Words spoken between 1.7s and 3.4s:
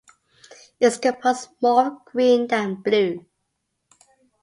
of green than blue.